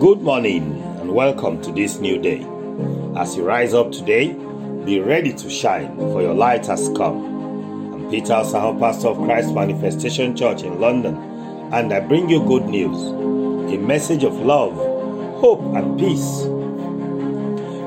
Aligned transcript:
Good 0.00 0.22
morning 0.22 0.80
and 1.00 1.12
welcome 1.12 1.60
to 1.60 1.70
this 1.72 1.98
new 1.98 2.16
day. 2.16 2.40
As 3.18 3.36
you 3.36 3.44
rise 3.44 3.74
up 3.74 3.92
today, 3.92 4.32
be 4.86 4.98
ready 4.98 5.34
to 5.34 5.50
shine, 5.50 5.94
for 5.98 6.22
your 6.22 6.32
light 6.32 6.64
has 6.68 6.88
come. 6.96 7.92
I'm 7.92 8.10
Peter 8.10 8.42
Saho, 8.42 8.78
pastor 8.78 9.08
of 9.08 9.18
Christ 9.18 9.52
Manifestation 9.52 10.34
Church 10.34 10.62
in 10.62 10.80
London, 10.80 11.16
and 11.74 11.92
I 11.92 12.00
bring 12.00 12.30
you 12.30 12.42
good 12.46 12.64
news 12.64 12.96
a 13.70 13.76
message 13.76 14.24
of 14.24 14.32
love, 14.36 14.74
hope, 15.38 15.60
and 15.76 16.00
peace. 16.00 16.44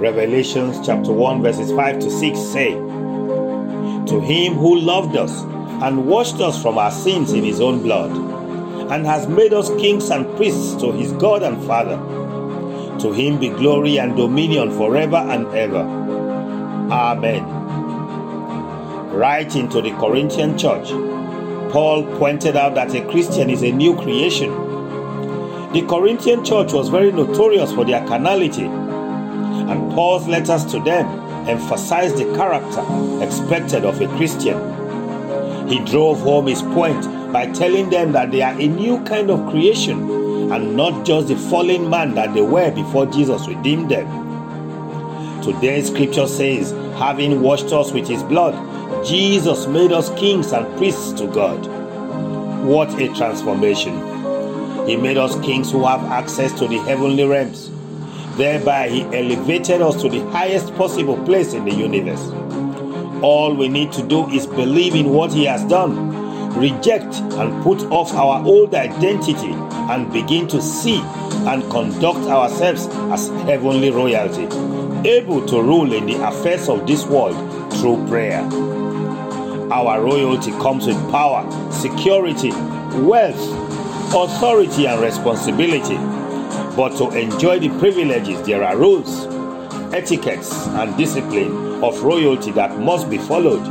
Revelations 0.00 0.84
chapter 0.84 1.12
1, 1.12 1.42
verses 1.42 1.70
5 1.70 2.00
to 2.00 2.10
6 2.10 2.38
say, 2.40 2.72
To 2.72 4.20
him 4.20 4.54
who 4.54 4.80
loved 4.80 5.16
us 5.16 5.42
and 5.84 6.08
washed 6.08 6.40
us 6.40 6.60
from 6.60 6.76
our 6.76 6.90
sins 6.90 7.32
in 7.32 7.44
his 7.44 7.60
own 7.60 7.84
blood, 7.84 8.39
and 8.90 9.06
has 9.06 9.28
made 9.28 9.52
us 9.52 9.68
kings 9.80 10.10
and 10.10 10.26
priests 10.36 10.74
to 10.76 10.90
his 10.92 11.12
God 11.12 11.42
and 11.42 11.62
Father. 11.64 11.96
To 13.00 13.12
him 13.12 13.38
be 13.38 13.48
glory 13.48 13.98
and 13.98 14.16
dominion 14.16 14.70
forever 14.72 15.16
and 15.16 15.46
ever. 15.54 15.82
Amen. 16.92 17.44
Writing 19.10 19.68
to 19.68 19.80
the 19.80 19.92
Corinthian 19.92 20.58
church, 20.58 20.90
Paul 21.72 22.04
pointed 22.18 22.56
out 22.56 22.74
that 22.74 22.94
a 22.94 23.08
Christian 23.10 23.48
is 23.48 23.62
a 23.62 23.70
new 23.70 23.94
creation. 23.96 24.50
The 25.72 25.82
Corinthian 25.88 26.44
church 26.44 26.72
was 26.72 26.88
very 26.88 27.12
notorious 27.12 27.72
for 27.72 27.84
their 27.84 28.04
carnality, 28.08 28.64
and 28.64 29.92
Paul's 29.92 30.26
letters 30.26 30.64
to 30.66 30.80
them 30.80 31.06
emphasized 31.48 32.16
the 32.16 32.24
character 32.36 32.84
expected 33.24 33.84
of 33.84 34.00
a 34.00 34.08
Christian. 34.16 34.79
He 35.70 35.78
drove 35.84 36.20
home 36.20 36.48
his 36.48 36.62
point 36.62 37.04
by 37.32 37.46
telling 37.52 37.90
them 37.90 38.10
that 38.12 38.32
they 38.32 38.42
are 38.42 38.60
a 38.60 38.66
new 38.66 39.02
kind 39.04 39.30
of 39.30 39.48
creation 39.50 40.50
and 40.50 40.76
not 40.76 41.06
just 41.06 41.28
the 41.28 41.36
fallen 41.36 41.88
man 41.88 42.14
that 42.16 42.34
they 42.34 42.42
were 42.42 42.72
before 42.72 43.06
Jesus 43.06 43.46
redeemed 43.46 43.88
them. 43.88 45.42
Today's 45.42 45.86
scripture 45.86 46.26
says, 46.26 46.72
having 46.98 47.40
washed 47.40 47.72
us 47.72 47.92
with 47.92 48.08
his 48.08 48.24
blood, 48.24 48.54
Jesus 49.06 49.68
made 49.68 49.92
us 49.92 50.10
kings 50.18 50.52
and 50.52 50.76
priests 50.76 51.12
to 51.12 51.28
God. 51.28 51.64
What 52.64 52.92
a 53.00 53.06
transformation! 53.14 53.94
He 54.88 54.96
made 54.96 55.18
us 55.18 55.38
kings 55.40 55.70
who 55.70 55.86
have 55.86 56.02
access 56.06 56.52
to 56.58 56.66
the 56.66 56.78
heavenly 56.78 57.24
realms. 57.24 57.70
Thereby, 58.36 58.88
he 58.88 59.02
elevated 59.02 59.80
us 59.82 60.02
to 60.02 60.08
the 60.08 60.20
highest 60.30 60.74
possible 60.74 61.22
place 61.24 61.54
in 61.54 61.64
the 61.64 61.74
universe. 61.74 62.28
All 63.22 63.54
we 63.54 63.68
need 63.68 63.92
to 63.92 64.02
do 64.02 64.28
is 64.30 64.46
believe 64.46 64.94
in 64.94 65.10
what 65.10 65.32
he 65.32 65.44
has 65.44 65.64
done 65.64 66.20
reject 66.54 67.14
and 67.20 67.62
put 67.62 67.82
off 67.90 68.12
our 68.12 68.44
old 68.44 68.74
identity 68.74 69.52
and 69.92 70.12
begin 70.12 70.48
to 70.48 70.60
see 70.60 71.00
and 71.46 71.62
conduct 71.70 72.18
ourselves 72.28 72.86
as 73.12 73.28
heavenly 73.44 73.90
royalty, 73.90 74.44
able 75.08 75.44
to 75.46 75.62
rule 75.62 75.92
in 75.92 76.06
the 76.06 76.16
affairs 76.26 76.68
of 76.68 76.86
this 76.86 77.06
world 77.06 77.36
through 77.74 78.06
prayer. 78.08 78.42
Our 79.72 80.02
royalty 80.02 80.50
comes 80.52 80.86
with 80.86 81.10
power, 81.10 81.48
security, 81.70 82.50
wealth, 83.00 83.40
authority, 84.12 84.86
and 84.86 85.00
responsibility. 85.00 85.96
But 86.76 86.96
to 86.98 87.10
enjoy 87.16 87.60
the 87.60 87.68
privileges, 87.78 88.42
there 88.42 88.64
are 88.64 88.76
rules, 88.76 89.26
etiquettes, 89.94 90.66
and 90.66 90.96
discipline 90.96 91.69
of 91.82 92.02
royalty 92.02 92.50
that 92.52 92.78
must 92.78 93.08
be 93.08 93.18
followed. 93.18 93.66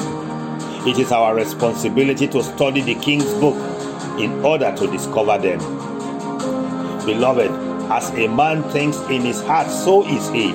It 0.88 0.98
is 0.98 1.12
our 1.12 1.36
responsibility 1.36 2.28
to 2.30 2.44
study 2.44 2.82
the 2.82 2.96
King's 2.96 3.32
book 3.36 3.56
in 4.20 4.44
order 4.44 4.74
to 4.76 4.88
discover 4.88 5.38
them. 5.38 5.60
Beloved, 7.06 7.52
as 7.92 8.10
a 8.12 8.28
man 8.28 8.64
thinks 8.72 8.98
in 9.10 9.22
his 9.22 9.42
heart, 9.42 9.70
so 9.70 10.06
is 10.08 10.30
he. 10.30 10.50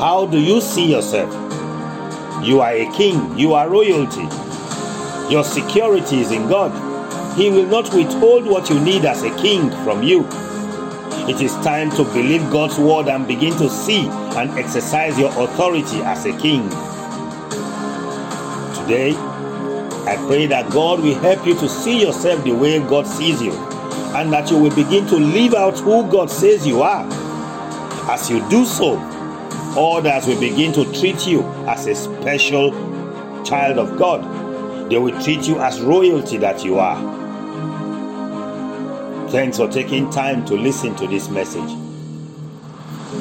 How 0.00 0.26
do 0.26 0.38
you 0.38 0.60
see 0.60 0.90
yourself? 0.90 1.32
You 2.44 2.60
are 2.60 2.72
a 2.72 2.90
king, 2.92 3.38
you 3.38 3.54
are 3.54 3.68
royalty. 3.68 4.26
Your 5.30 5.44
security 5.44 6.20
is 6.20 6.32
in 6.32 6.48
God. 6.48 6.72
He 7.36 7.50
will 7.50 7.66
not 7.66 7.94
withhold 7.94 8.46
what 8.46 8.68
you 8.70 8.80
need 8.80 9.04
as 9.04 9.22
a 9.22 9.34
king 9.36 9.70
from 9.84 10.02
you. 10.02 10.24
It 11.28 11.40
is 11.40 11.52
time 11.56 11.90
to 11.92 12.04
believe 12.04 12.50
God's 12.50 12.78
word 12.78 13.08
and 13.08 13.26
begin 13.26 13.52
to 13.58 13.68
see 13.68 14.08
and 14.08 14.50
exercise 14.58 15.18
your 15.18 15.30
authority 15.42 16.00
as 16.02 16.24
a 16.26 16.36
king. 16.38 16.68
Today, 18.74 19.14
I 20.06 20.16
pray 20.26 20.46
that 20.46 20.70
God 20.70 21.00
will 21.00 21.14
help 21.20 21.46
you 21.46 21.54
to 21.56 21.68
see 21.68 22.00
yourself 22.00 22.42
the 22.42 22.52
way 22.52 22.80
God 22.80 23.06
sees 23.06 23.40
you 23.42 23.52
and 24.16 24.32
that 24.32 24.50
you 24.50 24.58
will 24.58 24.74
begin 24.74 25.06
to 25.06 25.16
live 25.16 25.54
out 25.54 25.78
who 25.78 26.10
God 26.10 26.30
says 26.30 26.66
you 26.66 26.82
are. 26.82 27.06
As 28.10 28.28
you 28.28 28.40
do 28.48 28.64
so, 28.64 28.96
others 29.78 30.26
will 30.26 30.40
begin 30.40 30.72
to 30.72 30.84
treat 30.98 31.26
you 31.26 31.42
as 31.68 31.86
a 31.86 31.94
special 31.94 32.72
child 33.44 33.78
of 33.78 33.96
God. 33.96 34.90
They 34.90 34.98
will 34.98 35.20
treat 35.22 35.46
you 35.46 35.60
as 35.60 35.80
royalty 35.80 36.38
that 36.38 36.64
you 36.64 36.78
are. 36.80 36.98
Thanks 39.30 39.58
for 39.58 39.68
taking 39.68 40.10
time 40.10 40.44
to 40.46 40.54
listen 40.54 40.96
to 40.96 41.06
this 41.06 41.28
message. 41.28 41.70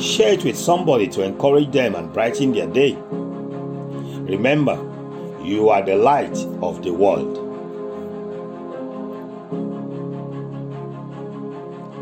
Share 0.01 0.33
it 0.33 0.43
with 0.43 0.57
somebody 0.57 1.07
to 1.07 1.23
encourage 1.23 1.71
them 1.71 1.93
and 1.93 2.11
brighten 2.11 2.51
their 2.51 2.65
day. 2.65 2.95
Remember, 4.25 4.73
you 5.43 5.69
are 5.69 5.83
the 5.83 5.95
light 5.95 6.35
of 6.63 6.81
the 6.81 6.91
world. 6.91 7.48